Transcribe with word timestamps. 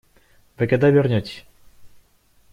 Вы 0.57 0.65
когда 0.65 0.89
вернетесь? 0.89 1.45